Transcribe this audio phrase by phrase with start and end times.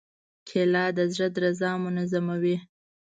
[0.47, 2.55] کېله د زړه درزا منظموي.